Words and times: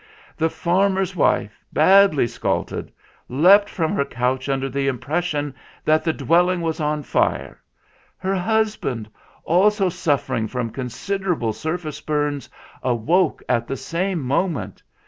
The 0.35 0.49
farmer's 0.49 1.15
wife, 1.15 1.63
badly 1.71 2.25
scalded, 2.25 2.91
leapt 3.29 3.69
from 3.69 3.93
her 3.93 4.03
couch 4.03 4.49
under 4.49 4.67
the 4.67 4.87
impression 4.87 5.53
that 5.85 6.03
the 6.03 6.11
dwell 6.11 6.49
ing 6.49 6.61
was 6.61 6.79
on 6.79 7.03
fire; 7.03 7.61
her 8.17 8.33
husband, 8.33 9.07
also 9.43 9.89
suffering 9.89 10.45
THE 10.45 10.47
SAD 10.47 10.49
STRANGER 10.91 11.35
165 11.37 11.51
from 11.51 11.51
considerable 11.51 11.53
surface 11.53 12.01
burns, 12.01 12.49
awoke 12.81 13.43
at 13.47 13.67
the 13.67 13.77
same 13.77 14.23
moment. 14.23 14.81